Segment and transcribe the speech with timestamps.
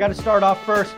[0.00, 0.96] Got to start off first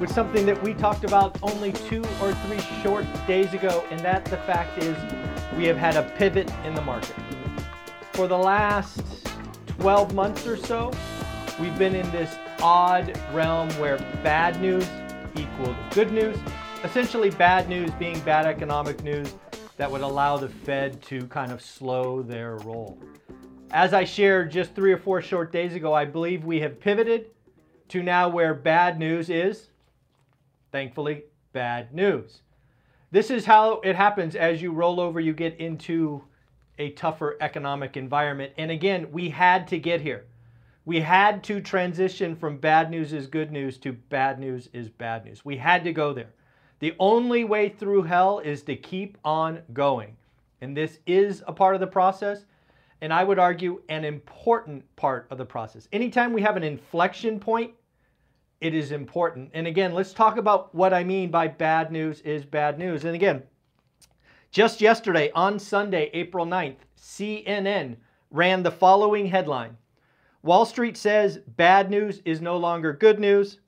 [0.00, 4.24] with something that we talked about only two or three short days ago, and that
[4.24, 4.96] the fact is
[5.56, 7.14] we have had a pivot in the market.
[8.12, 9.04] For the last
[9.78, 10.90] 12 months or so,
[11.60, 14.84] we've been in this odd realm where bad news
[15.36, 16.36] equaled good news.
[16.82, 19.32] Essentially, bad news being bad economic news
[19.76, 22.98] that would allow the Fed to kind of slow their roll.
[23.70, 27.26] As I shared just three or four short days ago, I believe we have pivoted
[27.90, 29.68] to now where bad news is,
[30.72, 32.42] thankfully, bad news.
[33.10, 36.22] This is how it happens as you roll over, you get into
[36.78, 38.52] a tougher economic environment.
[38.56, 40.24] And again, we had to get here.
[40.86, 45.24] We had to transition from bad news is good news to bad news is bad
[45.24, 45.44] news.
[45.44, 46.30] We had to go there.
[46.78, 50.16] The only way through hell is to keep on going.
[50.62, 52.44] And this is a part of the process,
[53.02, 55.88] and I would argue an important part of the process.
[55.92, 57.72] Anytime we have an inflection point,
[58.60, 59.50] it is important.
[59.54, 63.04] And again, let's talk about what I mean by bad news is bad news.
[63.04, 63.42] And again,
[64.50, 67.96] just yesterday on Sunday, April 9th, CNN
[68.30, 69.76] ran the following headline
[70.42, 73.60] Wall Street says bad news is no longer good news.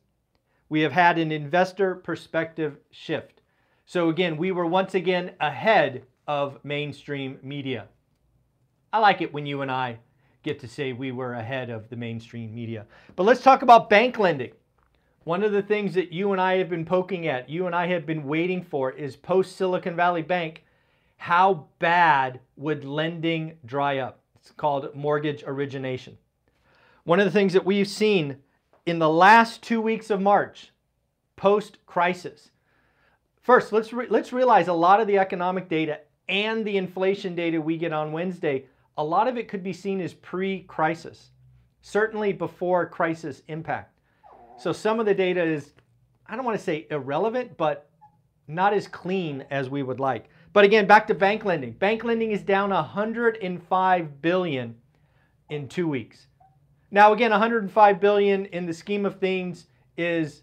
[0.71, 3.43] We have had an investor perspective shift.
[3.84, 7.89] So, again, we were once again ahead of mainstream media.
[8.91, 9.99] I like it when you and I
[10.43, 12.87] get to say we were ahead of the mainstream media.
[13.17, 14.53] But let's talk about bank lending.
[15.25, 17.87] One of the things that you and I have been poking at, you and I
[17.87, 20.65] have been waiting for, is post Silicon Valley Bank.
[21.16, 24.19] How bad would lending dry up?
[24.34, 26.19] It's called mortgage origination.
[27.05, 28.38] One of the things that we've seen
[28.84, 30.72] in the last two weeks of March,
[31.37, 32.50] post crisis.
[33.43, 37.60] First, let's, re- let's realize a lot of the economic data and the inflation data
[37.60, 38.65] we get on Wednesday,
[38.97, 41.31] a lot of it could be seen as pre crisis,
[41.81, 43.91] certainly before crisis impact.
[44.59, 45.73] So some of the data is,
[46.27, 47.91] I don't want to say irrelevant, but
[48.47, 50.29] not as clean as we would like.
[50.53, 51.73] But again, back to bank lending.
[51.73, 54.75] Bank lending is down 105 billion
[55.51, 56.27] in 2 weeks.
[56.91, 60.43] Now again, 105 billion in the scheme of things is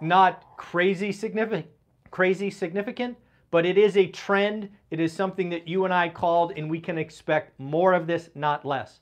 [0.00, 1.66] not crazy significant,
[2.10, 3.16] crazy significant,
[3.50, 4.68] but it is a trend.
[4.90, 8.30] It is something that you and I called and we can expect more of this,
[8.34, 9.00] not less.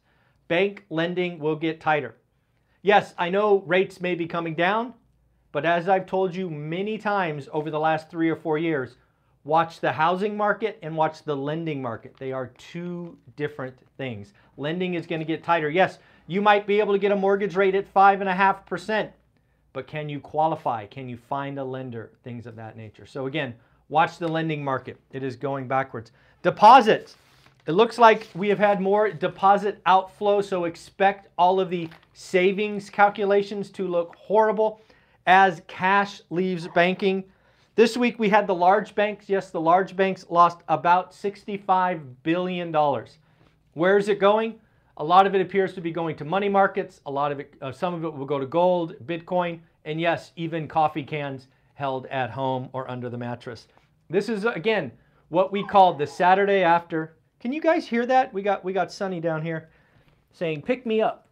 [0.49, 2.17] Bank lending will get tighter.
[2.89, 4.95] Yes, I know rates may be coming down,
[5.53, 8.97] but as I've told you many times over the last 3 or 4 years,
[9.45, 12.17] watch the housing market and watch the lending market.
[12.19, 14.33] They are two different things.
[14.57, 15.69] Lending is going to get tighter.
[15.69, 15.99] Yes,
[16.29, 19.11] you might be able to get a mortgage rate at 5.5%,
[19.75, 20.87] but can you qualify?
[20.87, 22.13] Can you find a lender?
[22.25, 23.05] Things of that nature.
[23.05, 23.53] So, again,
[23.91, 24.99] watch the lending market.
[25.13, 26.11] It is going backwards.
[26.43, 27.17] Deposits.
[27.69, 32.89] It looks like we have had more deposit outflow, so expect all of the savings
[32.89, 34.81] calculations to look horrible
[35.27, 37.25] as cash leaves banking.
[37.75, 39.29] This week we had the large banks.
[39.29, 42.75] Yes, the large banks lost about $65 billion.
[43.75, 44.59] Where is it going?
[44.97, 47.03] A lot of it appears to be going to money markets.
[47.05, 50.33] A lot of it, uh, some of it will go to gold, Bitcoin, and yes,
[50.37, 53.69] even coffee cans held at home or under the mattress.
[54.09, 54.91] This is again
[55.29, 57.18] what we call the Saturday after.
[57.41, 58.33] Can you guys hear that?
[58.33, 59.69] We got we got Sunny down here
[60.33, 61.29] saying pick me up.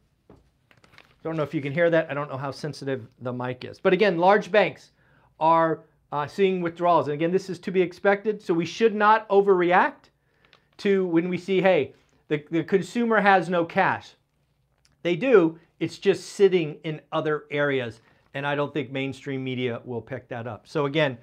[1.22, 2.09] Don't know if you can hear that.
[2.11, 3.81] I don't know how sensitive the mic is.
[3.81, 4.93] But again, large banks
[5.41, 7.09] are uh, seeing withdrawals.
[7.09, 8.41] And again, this is to be expected.
[8.41, 10.11] So we should not overreact
[10.78, 11.95] to when we see, hey,
[12.28, 14.15] the, the consumer has no cash.
[15.03, 18.01] They do, it's just sitting in other areas.
[18.34, 20.69] And I don't think mainstream media will pick that up.
[20.69, 21.19] So, again,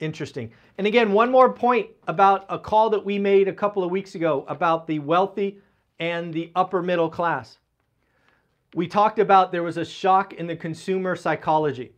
[0.00, 0.50] interesting.
[0.78, 4.14] And again, one more point about a call that we made a couple of weeks
[4.14, 5.58] ago about the wealthy
[5.98, 7.58] and the upper middle class.
[8.74, 11.92] We talked about there was a shock in the consumer psychology.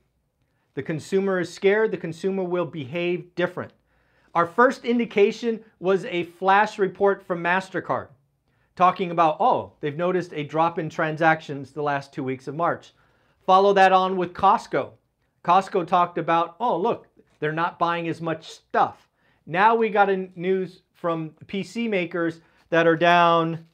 [0.75, 3.73] The consumer is scared, the consumer will behave different.
[4.35, 8.09] Our first indication was a flash report from MasterCard
[8.77, 12.93] talking about, oh, they've noticed a drop in transactions the last two weeks of March.
[13.45, 14.91] Follow that on with Costco.
[15.43, 17.08] Costco talked about, oh, look,
[17.40, 19.08] they're not buying as much stuff.
[19.46, 22.40] Now we got news from PC makers
[22.70, 23.64] that are down.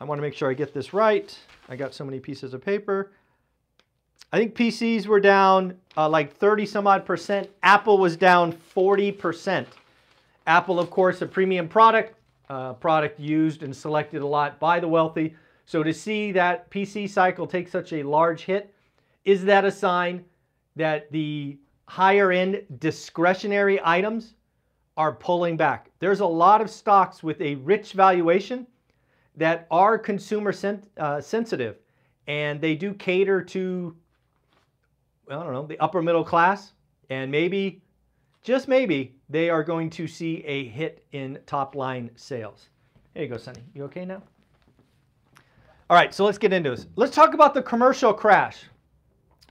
[0.00, 1.36] I want to make sure I get this right.
[1.68, 3.12] I got so many pieces of paper.
[4.32, 7.48] I think PCs were down uh, like 30 some odd percent.
[7.62, 9.68] Apple was down 40 percent.
[10.46, 12.14] Apple, of course, a premium product,
[12.48, 15.34] uh, product used and selected a lot by the wealthy.
[15.66, 18.74] So to see that PC cycle take such a large hit,
[19.24, 20.24] is that a sign
[20.76, 21.58] that the
[21.90, 24.34] higher end discretionary items
[24.96, 25.90] are pulling back?
[25.98, 28.64] There's a lot of stocks with a rich valuation
[29.36, 31.78] that are consumer sen- uh, sensitive
[32.28, 33.96] and they do cater to
[35.28, 36.72] I don't know, the upper middle class,
[37.08, 37.82] and maybe,
[38.42, 42.68] just maybe, they are going to see a hit in top line sales.
[43.14, 43.62] There you go, Sonny.
[43.74, 44.22] You okay now?
[45.88, 46.86] All right, so let's get into this.
[46.96, 48.64] Let's talk about the commercial crash.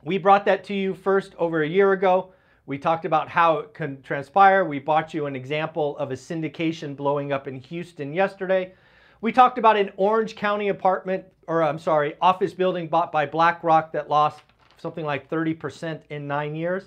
[0.03, 2.31] We brought that to you first over a year ago.
[2.65, 4.63] We talked about how it can transpire.
[4.63, 8.73] We brought you an example of a syndication blowing up in Houston yesterday.
[9.21, 13.91] We talked about an Orange County apartment, or I'm sorry, office building bought by BlackRock
[13.91, 14.41] that lost
[14.77, 16.85] something like 30% in nine years.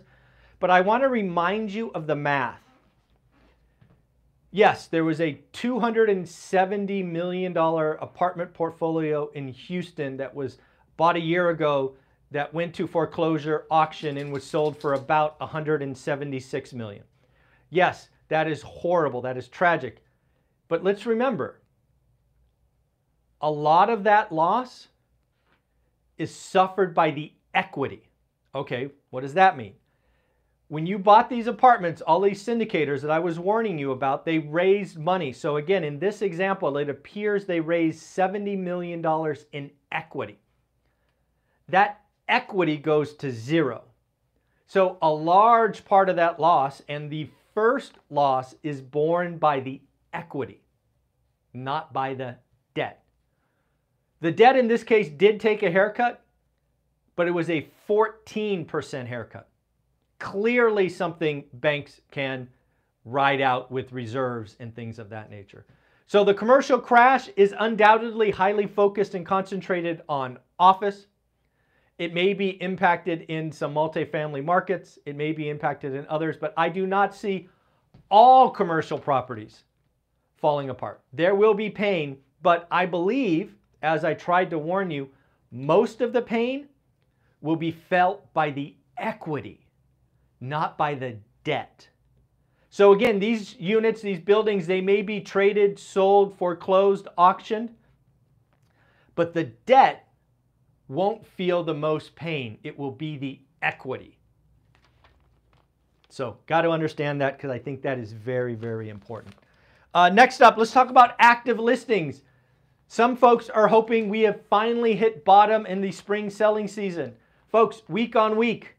[0.59, 2.61] But I want to remind you of the math.
[4.53, 10.59] Yes, there was a $270 million apartment portfolio in Houston that was
[10.97, 11.97] bought a year ago
[12.33, 17.05] that went to foreclosure auction and was sold for about 176 million.
[17.71, 19.21] Yes, that is horrible.
[19.23, 20.03] That is tragic.
[20.69, 21.61] But let's remember,
[23.41, 24.89] a lot of that loss
[26.17, 28.09] is suffered by the equity.
[28.55, 29.75] Okay, what does that mean?
[30.69, 34.39] When you bought these apartments, all these syndicators that I was warning you about, they
[34.39, 35.33] raised money.
[35.33, 39.05] So again, in this example, it appears they raised $70 million
[39.53, 40.39] in equity.
[41.69, 42.02] That
[42.33, 43.85] equity goes to zero.
[44.67, 49.83] So a large part of that loss, and the first loss is borne by the
[50.15, 50.63] equity,
[51.53, 52.37] not by the
[52.75, 53.05] debt.
[54.23, 56.25] The debt in this case did take a haircut,
[57.17, 59.49] but it was a 14% haircut.
[60.19, 62.49] Clearly, something banks can
[63.05, 65.67] ride out with reserves and things of that nature.
[66.07, 71.09] So, the commercial crash is undoubtedly highly focused and concentrated on office.
[71.99, 76.55] It may be impacted in some multifamily markets, it may be impacted in others, but
[76.57, 77.49] I do not see
[78.11, 79.65] all commercial properties
[80.37, 81.01] falling apart.
[81.13, 85.09] There will be pain, but I believe, as I tried to warn you,
[85.51, 86.69] most of the pain
[87.41, 89.67] will be felt by the equity,
[90.41, 91.89] not by the debt.
[92.71, 97.75] So again, these units, these buildings, they may be traded, sold, foreclosed, auctioned,
[99.15, 100.09] but the debt
[100.89, 102.59] won't feel the most pain.
[102.63, 104.19] It will be the equity.
[106.09, 109.35] So, got to understand that because I think that is very, very important.
[109.95, 112.23] Uh, next up, let's talk about active listings.
[112.89, 117.15] Some folks are hoping we have finally hit bottom in the spring selling season.
[117.51, 118.77] Folks, week on week,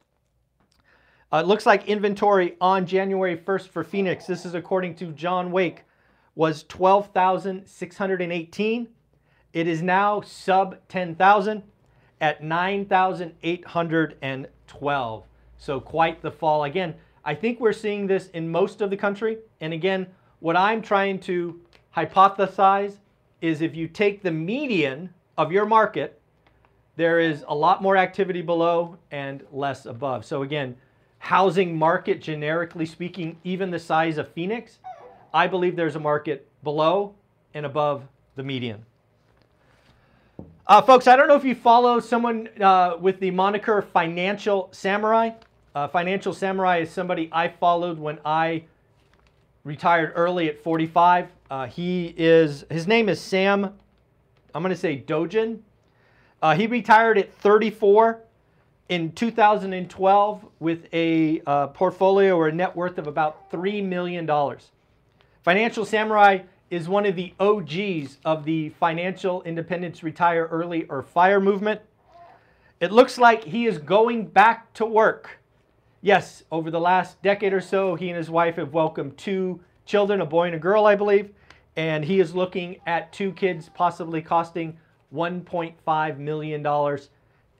[1.31, 5.51] Uh, it looks like inventory on January 1st for Phoenix, this is according to John
[5.51, 5.83] Wake,
[6.35, 8.87] was 12,618.
[9.53, 11.63] It is now sub 10,000
[12.21, 12.41] at
[14.67, 15.23] 9,812.
[15.57, 16.65] So quite the fall.
[16.65, 16.93] Again,
[17.25, 19.37] I think we're seeing this in most of the country.
[19.59, 20.07] And again,
[20.39, 21.59] what I'm trying to
[21.95, 22.97] hypothesize
[23.41, 26.21] is if you take the median of your market,
[26.95, 30.25] there is a lot more activity below and less above.
[30.25, 30.75] So again,
[31.19, 34.79] housing market, generically speaking, even the size of Phoenix,
[35.33, 37.13] I believe there's a market below
[37.53, 38.85] and above the median.
[40.67, 45.29] Uh, folks, I don't know if you follow someone uh, with the moniker Financial Samurai.
[45.73, 48.65] Uh, Financial Samurai is somebody I followed when I
[49.63, 51.29] retired early at 45.
[51.49, 53.63] Uh, he is his name is Sam.
[54.53, 55.59] I'm going to say Dogen.
[56.41, 58.19] Uh, he retired at 34
[58.89, 64.29] in 2012 with a uh, portfolio or a net worth of about $3 million.
[65.43, 71.39] Financial Samurai is one of the OGs of the financial independence retire early or fire
[71.39, 71.81] movement.
[72.79, 75.39] It looks like he is going back to work.
[76.01, 80.21] Yes, over the last decade or so, he and his wife have welcomed two children,
[80.21, 81.31] a boy and a girl, I believe,
[81.75, 84.77] and he is looking at two kids possibly costing
[85.13, 86.97] $1.5 million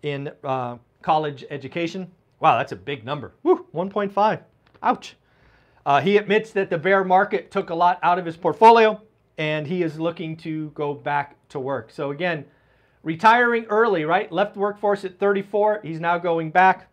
[0.04, 2.12] in uh, college education.
[2.40, 3.34] Wow, that's a big number.
[3.44, 4.42] Woo, 1.5.
[4.84, 5.16] Ouch.
[5.88, 9.02] Uh, he admits that the bear market took a lot out of his portfolio
[9.38, 11.92] and he is looking to go back to work.
[11.92, 12.44] So again,
[13.04, 14.30] retiring early, right?
[14.30, 15.80] Left workforce at 34.
[15.86, 16.90] He's now going back.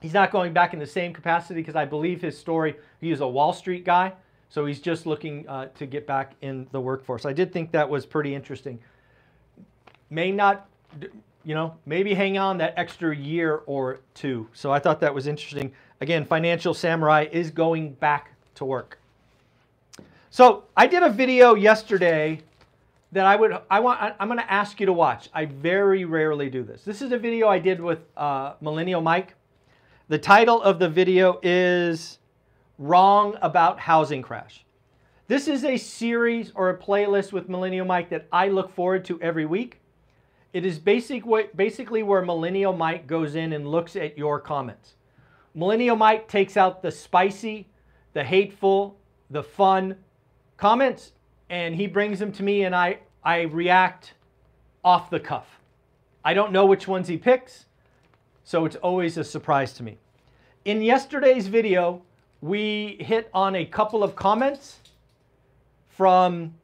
[0.00, 3.18] He's not going back in the same capacity because I believe his story, he is
[3.18, 4.12] a Wall Street guy.
[4.48, 7.26] So he's just looking uh, to get back in the workforce.
[7.26, 8.78] I did think that was pretty interesting.
[10.08, 10.68] May not,
[11.42, 14.46] you know, maybe hang on that extra year or two.
[14.52, 15.72] So I thought that was interesting.
[16.00, 18.98] Again, Financial Samurai is going back to work.
[20.30, 22.40] So I did a video yesterday
[23.12, 25.28] that I would, I want, I'm going to ask you to watch.
[25.34, 26.84] I very rarely do this.
[26.84, 29.34] This is a video I did with uh, Millennial Mike.
[30.08, 32.18] The title of the video is
[32.78, 34.64] Wrong About Housing Crash.
[35.26, 39.20] This is a series or a playlist with Millennial Mike that I look forward to
[39.20, 39.80] every week.
[40.52, 44.94] It is basic, basically where Millennial Mike goes in and looks at your comments.
[45.54, 47.66] Millennial Mike takes out the spicy,
[48.12, 48.96] the hateful,
[49.30, 49.96] the fun
[50.56, 51.12] comments,
[51.48, 54.14] and he brings them to me, and I, I react
[54.84, 55.60] off the cuff.
[56.24, 57.66] I don't know which ones he picks,
[58.44, 59.98] so it's always a surprise to me.
[60.64, 62.02] In yesterday's video,
[62.40, 64.80] we hit on a couple of comments
[65.88, 66.54] from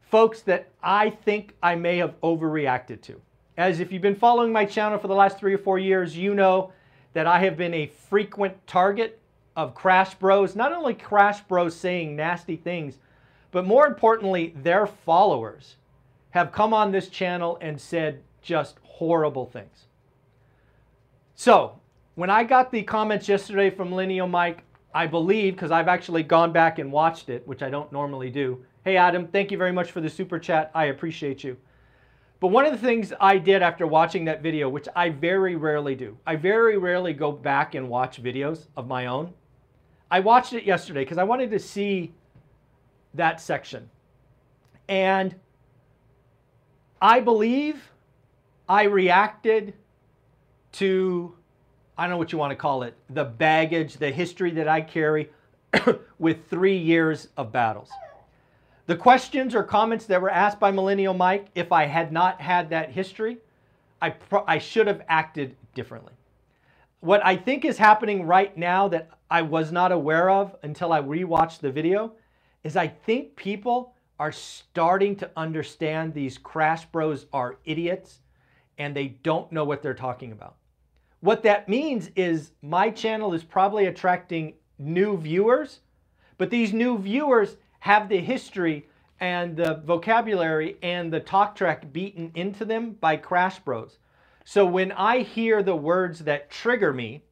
[0.00, 3.20] folks that I think I may have overreacted to.
[3.56, 6.34] As if you've been following my channel for the last three or four years, you
[6.34, 6.72] know
[7.12, 9.18] that I have been a frequent target
[9.56, 10.54] of Crash Bros.
[10.54, 12.98] Not only Crash Bros saying nasty things,
[13.50, 15.76] but more importantly, their followers
[16.30, 19.86] have come on this channel and said just horrible things.
[21.34, 21.78] So,
[22.14, 24.62] when I got the comments yesterday from Millennial Mike,
[24.94, 28.64] I believe, because I've actually gone back and watched it, which I don't normally do.
[28.84, 30.70] Hey, Adam, thank you very much for the super chat.
[30.74, 31.56] I appreciate you.
[32.40, 35.94] But one of the things I did after watching that video, which I very rarely
[35.94, 39.34] do, I very rarely go back and watch videos of my own.
[40.10, 42.12] I watched it yesterday because I wanted to see
[43.12, 43.90] that section.
[44.88, 45.34] And
[47.02, 47.90] I believe
[48.68, 49.74] I reacted
[50.72, 51.34] to,
[51.98, 54.80] I don't know what you want to call it, the baggage, the history that I
[54.80, 55.30] carry
[56.18, 57.90] with three years of battles.
[58.90, 62.70] The questions or comments that were asked by Millennial Mike, if I had not had
[62.70, 63.38] that history,
[64.02, 64.12] I,
[64.48, 66.12] I should have acted differently.
[66.98, 71.00] What I think is happening right now that I was not aware of until I
[71.00, 72.14] rewatched the video
[72.64, 78.18] is I think people are starting to understand these crash bros are idiots
[78.76, 80.56] and they don't know what they're talking about.
[81.20, 85.78] What that means is my channel is probably attracting new viewers,
[86.38, 88.86] but these new viewers have the history
[89.18, 93.98] and the vocabulary and the talk track beaten into them by Crash Bros.
[94.44, 97.24] So when I hear the words that trigger me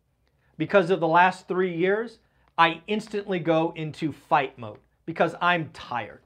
[0.59, 2.19] because of the last three years,
[2.59, 6.23] I instantly go into fight mode because I'm tired.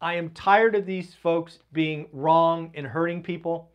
[0.00, 3.70] I am tired of these folks being wrong and hurting people.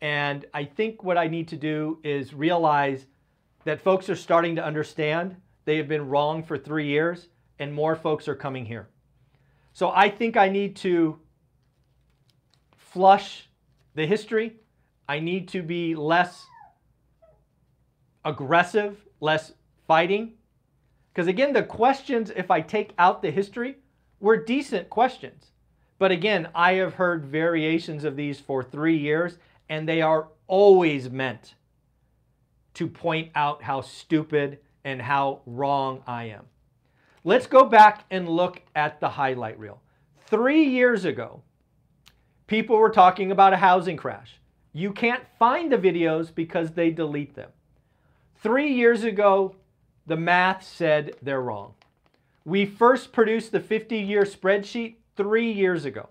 [0.00, 3.06] And I think what I need to do is realize
[3.64, 7.28] that folks are starting to understand they have been wrong for three years
[7.60, 8.88] and more folks are coming here.
[9.72, 11.20] So I think I need to
[12.76, 13.48] flush
[13.94, 14.56] the history.
[15.08, 16.46] I need to be less
[18.24, 19.52] aggressive, less
[19.86, 20.32] fighting.
[21.12, 23.76] Because again, the questions, if I take out the history,
[24.20, 25.52] were decent questions.
[25.98, 29.36] But again, I have heard variations of these for three years,
[29.68, 31.54] and they are always meant
[32.74, 36.46] to point out how stupid and how wrong I am.
[37.22, 39.82] Let's go back and look at the highlight reel.
[40.26, 41.42] Three years ago,
[42.46, 44.40] people were talking about a housing crash.
[44.72, 47.50] You can't find the videos because they delete them.
[48.36, 49.56] Three years ago,
[50.06, 51.74] the math said they're wrong.
[52.46, 56.08] We first produced the 50 year spreadsheet three years ago,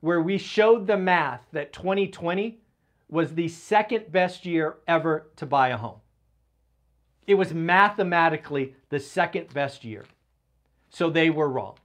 [0.00, 2.58] where we showed the math that 2020
[3.08, 6.00] was the second best year ever to buy a home.
[7.28, 10.06] It was mathematically the second best year.
[10.88, 11.76] So they were wrong.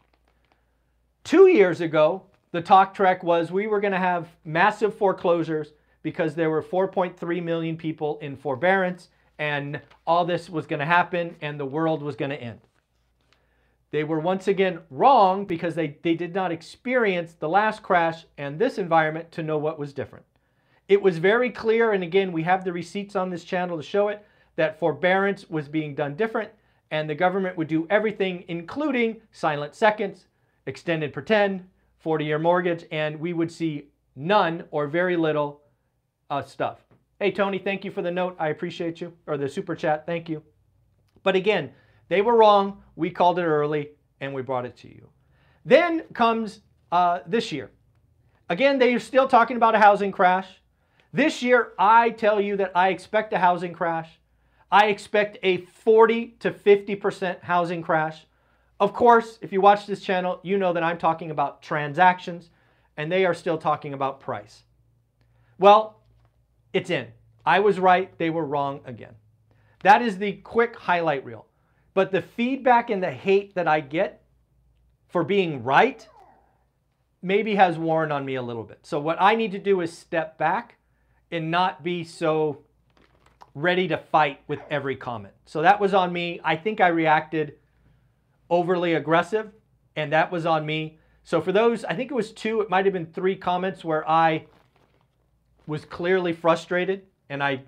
[1.25, 2.23] Two years ago,
[2.53, 7.43] the talk track was we were going to have massive foreclosures because there were 4.3
[7.43, 12.15] million people in forbearance and all this was going to happen and the world was
[12.15, 12.61] going to end.
[13.91, 18.57] They were once again wrong because they, they did not experience the last crash and
[18.57, 20.25] this environment to know what was different.
[20.87, 24.07] It was very clear, and again, we have the receipts on this channel to show
[24.07, 26.49] it, that forbearance was being done different
[26.91, 30.27] and the government would do everything, including silent seconds,
[30.67, 31.67] extended pretend,
[31.97, 35.61] 40 year mortgage, and we would see none or very little
[36.29, 36.81] uh, stuff.
[37.19, 38.35] Hey, Tony, thank you for the note.
[38.37, 40.05] I appreciate you, or the super chat.
[40.05, 40.43] Thank you.
[41.23, 41.71] But again,
[42.09, 42.83] they were wrong.
[42.95, 43.89] We called it early
[44.21, 45.09] and we brought it to you.
[45.65, 47.71] Then comes uh, this year.
[48.49, 50.47] Again, they are still talking about a housing crash.
[51.11, 54.19] This year, I tell you that I expect a housing crash.
[54.73, 58.25] I expect a 40 to 50% housing crash.
[58.79, 62.49] Of course, if you watch this channel, you know that I'm talking about transactions
[62.97, 64.63] and they are still talking about price.
[65.59, 66.01] Well,
[66.73, 67.09] it's in.
[67.45, 69.13] I was right, they were wrong again.
[69.83, 71.45] That is the quick highlight reel.
[71.93, 74.23] But the feedback and the hate that I get
[75.07, 76.07] for being right
[77.21, 78.79] maybe has worn on me a little bit.
[78.81, 80.77] So what I need to do is step back
[81.29, 82.63] and not be so
[83.55, 85.33] ready to fight with every comment.
[85.45, 86.39] So that was on me.
[86.43, 87.55] I think I reacted
[88.49, 89.51] overly aggressive
[89.95, 90.97] and that was on me.
[91.23, 94.07] So for those, I think it was two, it might have been three comments where
[94.09, 94.45] I
[95.67, 97.63] was clearly frustrated and I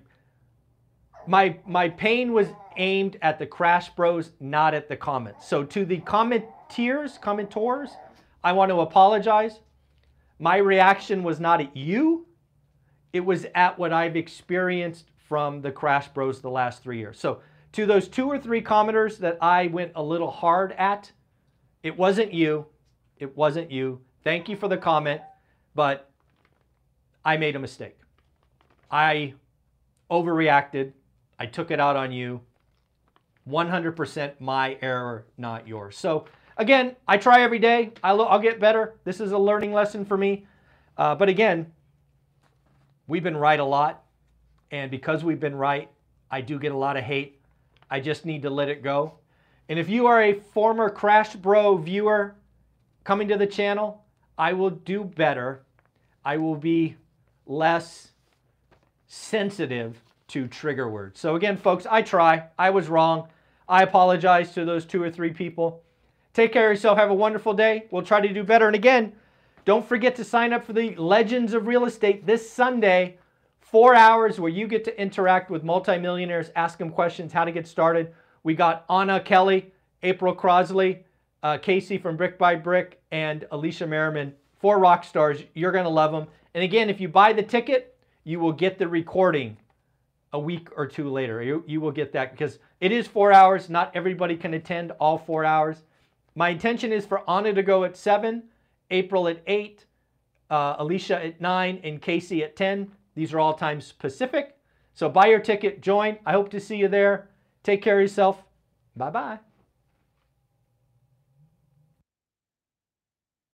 [1.26, 5.48] my my pain was aimed at the Crash Bros, not at the comments.
[5.48, 7.90] So to the commenters, commentors,
[8.44, 9.60] I want to apologize.
[10.38, 12.26] My reaction was not at you.
[13.12, 17.18] It was at what I've experienced from the Crash Bros the last three years.
[17.18, 17.40] So
[17.72, 21.12] to those two or three commenters that I went a little hard at,
[21.82, 22.66] it wasn't you.
[23.18, 24.00] It wasn't you.
[24.24, 25.20] Thank you for the comment,
[25.74, 26.10] but
[27.24, 27.98] I made a mistake.
[28.90, 29.34] I
[30.10, 30.92] overreacted.
[31.38, 32.40] I took it out on you.
[33.48, 35.96] 100% my error, not yours.
[35.96, 37.92] So again, I try every day.
[38.02, 38.94] I'll, I'll get better.
[39.04, 40.46] This is a learning lesson for me.
[40.96, 41.72] Uh, but again,
[43.06, 44.05] we've been right a lot.
[44.70, 45.88] And because we've been right,
[46.30, 47.40] I do get a lot of hate.
[47.90, 49.14] I just need to let it go.
[49.68, 52.34] And if you are a former Crash Bro viewer
[53.04, 54.04] coming to the channel,
[54.38, 55.62] I will do better.
[56.24, 56.96] I will be
[57.46, 58.08] less
[59.06, 61.20] sensitive to trigger words.
[61.20, 62.44] So again, folks, I try.
[62.58, 63.28] I was wrong.
[63.68, 65.82] I apologize to those two or three people.
[66.34, 66.98] Take care of yourself.
[66.98, 67.86] Have a wonderful day.
[67.90, 68.66] We'll try to do better.
[68.66, 69.12] And again,
[69.64, 73.18] don't forget to sign up for the Legends of Real Estate this Sunday.
[73.70, 77.66] Four hours where you get to interact with multimillionaires, ask them questions, how to get
[77.66, 78.14] started.
[78.44, 79.72] We got Anna Kelly,
[80.04, 81.00] April Crosley,
[81.42, 84.32] uh, Casey from Brick by Brick, and Alicia Merriman.
[84.60, 85.42] Four rock stars.
[85.54, 86.28] You're going to love them.
[86.54, 89.56] And again, if you buy the ticket, you will get the recording
[90.32, 91.42] a week or two later.
[91.42, 93.68] You, you will get that because it is four hours.
[93.68, 95.82] Not everybody can attend all four hours.
[96.36, 98.44] My intention is for Anna to go at 7,
[98.92, 99.84] April at 8,
[100.50, 102.92] uh, Alicia at 9, and Casey at 10.
[103.16, 104.56] These are all times Pacific.
[104.94, 106.18] So buy your ticket, join.
[106.24, 107.28] I hope to see you there.
[107.64, 108.44] Take care of yourself.
[108.94, 109.38] Bye bye.